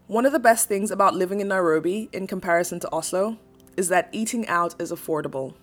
One 0.08 0.28
of 0.28 0.32
the 0.32 0.40
best 0.40 0.68
things 0.68 0.92
about 0.92 1.16
living 1.16 1.40
in 1.40 1.48
Nairobi 1.48 2.10
in 2.14 2.28
comparison 2.28 2.80
to 2.82 2.92
Oslo 2.92 3.40
is 3.76 3.90
that 3.90 4.08
eating 4.12 4.48
out 4.48 4.80
is 4.80 4.92
affordable. 4.92 5.56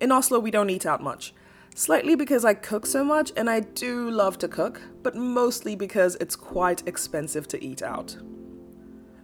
In 0.00 0.10
Oslo, 0.10 0.38
we 0.38 0.50
don't 0.50 0.70
eat 0.70 0.86
out 0.86 1.02
much. 1.02 1.34
Slightly 1.78 2.16
because 2.16 2.44
I 2.44 2.54
cook 2.54 2.86
so 2.86 3.04
much 3.04 3.30
and 3.36 3.48
I 3.48 3.60
do 3.60 4.10
love 4.10 4.36
to 4.38 4.48
cook, 4.48 4.82
but 5.04 5.14
mostly 5.14 5.76
because 5.76 6.16
it's 6.16 6.34
quite 6.34 6.82
expensive 6.88 7.46
to 7.46 7.64
eat 7.64 7.82
out. 7.82 8.16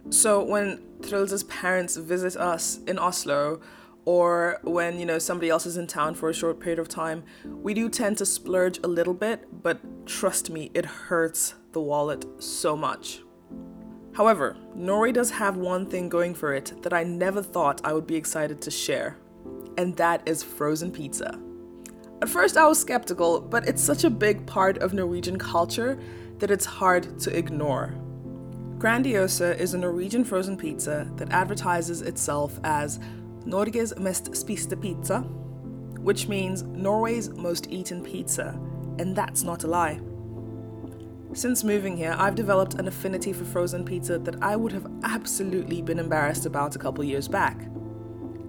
So 0.09 0.41
when 0.41 0.81
Truls' 1.01 1.43
parents 1.43 1.97
visit 1.97 2.37
us 2.37 2.79
in 2.87 2.97
Oslo, 2.97 3.59
or 4.05 4.61
when 4.63 4.97
you 4.97 5.05
know 5.05 5.19
somebody 5.19 5.49
else 5.49 5.65
is 5.65 5.75
in 5.75 5.85
town 5.85 6.15
for 6.15 6.29
a 6.29 6.33
short 6.33 6.61
period 6.61 6.79
of 6.79 6.87
time, 6.87 7.25
we 7.43 7.73
do 7.73 7.89
tend 7.89 8.19
to 8.19 8.25
splurge 8.25 8.79
a 8.85 8.87
little 8.87 9.13
bit, 9.13 9.61
but 9.61 10.05
trust 10.05 10.49
me, 10.49 10.71
it 10.73 10.85
hurts 10.85 11.55
the 11.73 11.81
wallet 11.81 12.23
so 12.41 12.77
much. 12.77 13.19
However, 14.13 14.55
Norway 14.73 15.11
does 15.11 15.31
have 15.31 15.57
one 15.57 15.87
thing 15.87 16.07
going 16.07 16.33
for 16.33 16.53
it 16.53 16.81
that 16.83 16.93
I 16.93 17.03
never 17.03 17.41
thought 17.41 17.81
I 17.83 17.91
would 17.91 18.07
be 18.07 18.15
excited 18.15 18.61
to 18.61 18.71
share, 18.71 19.17
and 19.77 19.97
that 19.97 20.25
is 20.25 20.41
frozen 20.41 20.89
pizza. 20.89 21.37
At 22.21 22.29
first, 22.29 22.55
I 22.55 22.67
was 22.67 22.79
skeptical, 22.79 23.41
but 23.41 23.67
it's 23.67 23.81
such 23.81 24.03
a 24.03 24.09
big 24.09 24.45
part 24.45 24.77
of 24.77 24.93
Norwegian 24.93 25.37
culture 25.37 25.99
that 26.39 26.49
it's 26.49 26.65
hard 26.65 27.19
to 27.19 27.37
ignore. 27.37 27.93
Grandiosa 28.77 29.57
is 29.57 29.73
a 29.73 29.77
Norwegian 29.77 30.23
frozen 30.23 30.57
pizza 30.57 31.09
that 31.17 31.31
advertises 31.31 32.01
itself 32.01 32.59
as 32.63 32.99
Norges 33.45 33.97
mest 33.99 34.35
spiste 34.35 34.79
pizza, 34.81 35.21
which 35.99 36.27
means 36.27 36.63
Norway's 36.63 37.29
most 37.29 37.69
eaten 37.69 38.03
pizza, 38.03 38.59
and 38.97 39.15
that's 39.15 39.43
not 39.43 39.63
a 39.63 39.67
lie. 39.67 39.99
Since 41.33 41.63
moving 41.63 41.97
here, 41.97 42.15
I've 42.17 42.35
developed 42.35 42.75
an 42.75 42.87
affinity 42.87 43.33
for 43.33 43.43
frozen 43.43 43.83
pizza 43.83 44.17
that 44.19 44.41
I 44.41 44.55
would 44.55 44.71
have 44.71 44.89
absolutely 45.03 45.81
been 45.81 45.99
embarrassed 45.99 46.45
about 46.45 46.75
a 46.75 46.79
couple 46.79 47.03
years 47.03 47.27
back. 47.27 47.67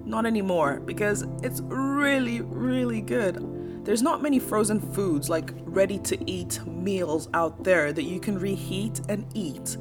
Not 0.04 0.24
anymore, 0.24 0.80
because 0.80 1.24
it's 1.42 1.60
really, 1.62 2.42
really 2.42 3.00
good. 3.00 3.55
There's 3.86 4.02
not 4.02 4.20
many 4.20 4.40
frozen 4.40 4.80
foods 4.80 5.30
like 5.30 5.52
ready 5.58 6.00
to 6.00 6.18
eat 6.28 6.58
meals 6.66 7.28
out 7.32 7.62
there 7.62 7.92
that 7.92 8.02
you 8.02 8.18
can 8.18 8.36
reheat 8.36 9.00
and 9.08 9.24
eat 9.32 9.76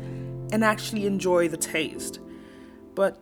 and 0.52 0.64
actually 0.64 1.08
enjoy 1.08 1.48
the 1.48 1.58
taste. 1.58 2.20
But 2.94 3.18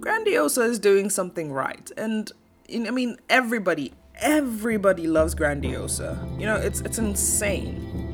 Grandiosa 0.00 0.62
is 0.62 0.78
doing 0.78 1.10
something 1.10 1.52
right. 1.52 1.90
And 1.96 2.30
I 2.72 2.90
mean 2.92 3.16
everybody 3.28 3.94
everybody 4.14 5.08
loves 5.08 5.34
Grandiosa. 5.34 6.16
You 6.38 6.46
know, 6.46 6.54
it's 6.54 6.82
it's 6.82 6.98
insane. 6.98 8.06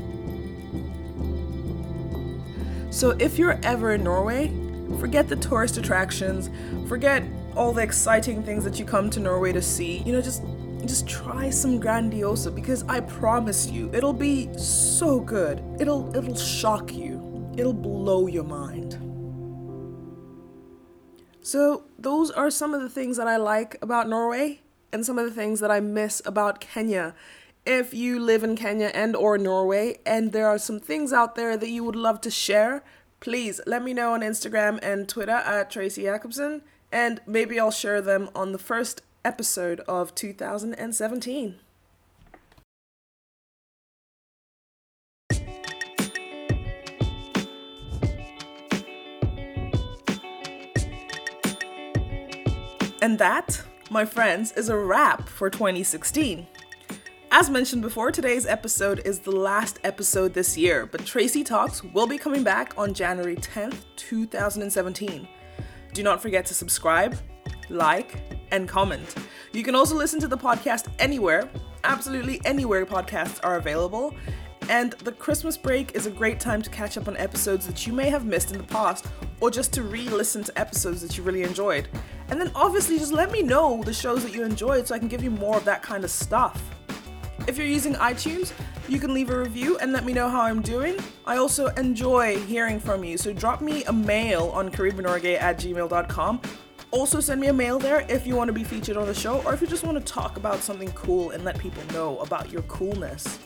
So 2.88 3.10
if 3.18 3.38
you're 3.38 3.60
ever 3.62 3.92
in 3.92 4.02
Norway, 4.02 4.50
forget 4.98 5.28
the 5.28 5.36
tourist 5.36 5.76
attractions, 5.76 6.48
forget 6.88 7.22
all 7.54 7.74
the 7.74 7.82
exciting 7.82 8.42
things 8.42 8.64
that 8.64 8.78
you 8.78 8.86
come 8.86 9.10
to 9.10 9.20
Norway 9.20 9.52
to 9.52 9.60
see. 9.60 9.98
You 10.06 10.12
know, 10.12 10.22
just 10.22 10.42
just 10.84 11.08
try 11.08 11.50
some 11.50 11.80
grandiosa 11.80 12.54
because 12.54 12.82
I 12.84 13.00
promise 13.00 13.68
you 13.70 13.90
it'll 13.92 14.12
be 14.12 14.56
so 14.56 15.20
good. 15.20 15.62
It'll 15.80 16.14
it'll 16.16 16.36
shock 16.36 16.92
you. 16.92 17.52
It'll 17.56 17.72
blow 17.72 18.26
your 18.26 18.44
mind. 18.44 18.98
So, 21.40 21.84
those 21.98 22.30
are 22.30 22.50
some 22.50 22.72
of 22.72 22.80
the 22.80 22.88
things 22.88 23.18
that 23.18 23.28
I 23.28 23.36
like 23.36 23.76
about 23.82 24.08
Norway 24.08 24.62
and 24.94 25.04
some 25.04 25.18
of 25.18 25.26
the 25.26 25.30
things 25.30 25.60
that 25.60 25.70
I 25.70 25.78
miss 25.78 26.22
about 26.24 26.58
Kenya. 26.58 27.14
If 27.66 27.92
you 27.92 28.18
live 28.18 28.42
in 28.42 28.56
Kenya 28.56 28.86
and 28.94 29.14
or 29.14 29.36
Norway 29.36 29.98
and 30.06 30.32
there 30.32 30.46
are 30.46 30.58
some 30.58 30.80
things 30.80 31.12
out 31.12 31.34
there 31.34 31.56
that 31.58 31.68
you 31.68 31.84
would 31.84 31.96
love 31.96 32.22
to 32.22 32.30
share, 32.30 32.82
please 33.20 33.60
let 33.66 33.82
me 33.82 33.92
know 33.92 34.14
on 34.14 34.20
Instagram 34.20 34.78
and 34.82 35.06
Twitter 35.06 35.32
at 35.32 35.70
Traci 35.70 36.04
Jakobsen 36.04 36.62
and 36.90 37.20
maybe 37.26 37.60
I'll 37.60 37.70
share 37.70 38.00
them 38.00 38.30
on 38.34 38.52
the 38.52 38.58
first 38.58 39.02
episode 39.24 39.80
of 39.80 40.14
2017. 40.14 41.56
And 53.04 53.18
that, 53.18 53.60
my 53.90 54.06
friends, 54.06 54.52
is 54.52 54.70
a 54.70 54.78
wrap 54.78 55.28
for 55.28 55.50
2016. 55.50 56.46
As 57.30 57.50
mentioned 57.50 57.82
before, 57.82 58.10
today's 58.10 58.46
episode 58.46 59.02
is 59.04 59.18
the 59.18 59.30
last 59.30 59.78
episode 59.84 60.32
this 60.32 60.56
year, 60.56 60.86
but 60.86 61.02
Traci 61.02 61.44
Talks 61.44 61.84
will 61.84 62.06
be 62.06 62.16
coming 62.16 62.42
back 62.42 62.72
on 62.78 62.94
January 62.94 63.36
10th, 63.36 63.84
2017. 63.96 65.28
Do 65.92 66.02
not 66.02 66.22
forget 66.22 66.46
to 66.46 66.54
subscribe, 66.54 67.16
like, 67.70 68.20
and 68.50 68.68
comment. 68.68 69.14
You 69.52 69.62
can 69.62 69.74
also 69.74 69.94
listen 69.94 70.20
to 70.20 70.28
the 70.28 70.36
podcast 70.36 70.88
anywhere, 70.98 71.48
absolutely 71.84 72.40
anywhere 72.44 72.84
podcasts 72.86 73.40
are 73.42 73.56
available. 73.56 74.14
And 74.68 74.92
the 74.92 75.12
Christmas 75.12 75.58
break 75.58 75.94
is 75.94 76.06
a 76.06 76.10
great 76.10 76.40
time 76.40 76.62
to 76.62 76.70
catch 76.70 76.96
up 76.96 77.06
on 77.06 77.16
episodes 77.18 77.66
that 77.66 77.86
you 77.86 77.92
may 77.92 78.08
have 78.08 78.24
missed 78.24 78.50
in 78.50 78.58
the 78.58 78.64
past, 78.64 79.06
or 79.40 79.50
just 79.50 79.72
to 79.74 79.82
re 79.82 80.08
listen 80.08 80.42
to 80.44 80.58
episodes 80.58 81.02
that 81.02 81.18
you 81.18 81.22
really 81.22 81.42
enjoyed. 81.42 81.88
And 82.28 82.40
then 82.40 82.50
obviously 82.54 82.98
just 82.98 83.12
let 83.12 83.30
me 83.30 83.42
know 83.42 83.82
the 83.84 83.92
shows 83.92 84.22
that 84.24 84.34
you 84.34 84.42
enjoyed 84.42 84.86
so 84.86 84.94
I 84.94 84.98
can 84.98 85.08
give 85.08 85.22
you 85.22 85.30
more 85.30 85.56
of 85.56 85.64
that 85.66 85.82
kind 85.82 86.02
of 86.02 86.10
stuff. 86.10 86.62
If 87.46 87.58
you're 87.58 87.66
using 87.66 87.94
iTunes, 87.94 88.52
you 88.88 88.98
can 88.98 89.12
leave 89.12 89.28
a 89.28 89.38
review 89.38 89.76
and 89.78 89.92
let 89.92 90.04
me 90.04 90.14
know 90.14 90.28
how 90.30 90.40
I'm 90.40 90.62
doing. 90.62 90.96
I 91.26 91.36
also 91.36 91.66
enjoy 91.68 92.38
hearing 92.40 92.80
from 92.80 93.04
you, 93.04 93.18
so 93.18 93.34
drop 93.34 93.60
me 93.60 93.84
a 93.84 93.92
mail 93.92 94.48
on 94.54 94.70
karibunorge 94.70 95.38
at 95.38 95.58
gmail.com. 95.58 96.40
Also, 96.94 97.18
send 97.18 97.40
me 97.40 97.48
a 97.48 97.52
mail 97.52 97.80
there 97.80 98.06
if 98.08 98.24
you 98.24 98.36
want 98.36 98.46
to 98.46 98.52
be 98.52 98.62
featured 98.62 98.96
on 98.96 99.06
the 99.06 99.14
show 99.14 99.42
or 99.42 99.52
if 99.52 99.60
you 99.60 99.66
just 99.66 99.82
want 99.82 99.98
to 99.98 100.12
talk 100.12 100.36
about 100.36 100.60
something 100.60 100.92
cool 100.92 101.32
and 101.32 101.42
let 101.42 101.58
people 101.58 101.82
know 101.92 102.20
about 102.20 102.52
your 102.52 102.62
coolness. 102.62 103.40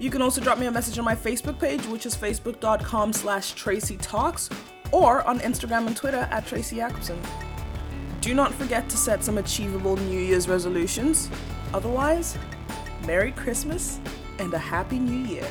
You 0.00 0.10
can 0.10 0.20
also 0.20 0.40
drop 0.40 0.58
me 0.58 0.66
a 0.66 0.72
message 0.72 0.98
on 0.98 1.04
my 1.04 1.14
Facebook 1.14 1.60
page, 1.60 1.86
which 1.86 2.04
is 2.04 2.16
facebook.com 2.16 3.12
slash 3.12 3.54
Traci 3.54 3.96
Talks, 4.02 4.50
or 4.90 5.22
on 5.22 5.38
Instagram 5.38 5.86
and 5.86 5.96
Twitter 5.96 6.26
at 6.32 6.46
Traci 6.46 6.74
Jakobsen. 6.74 7.20
Do 8.20 8.34
not 8.34 8.52
forget 8.52 8.88
to 8.88 8.96
set 8.96 9.22
some 9.22 9.38
achievable 9.38 9.96
New 9.96 10.18
Year's 10.18 10.48
resolutions. 10.48 11.30
Otherwise, 11.72 12.36
Merry 13.06 13.30
Christmas 13.30 14.00
and 14.40 14.52
a 14.52 14.58
Happy 14.58 14.98
New 14.98 15.28
Year. 15.28 15.46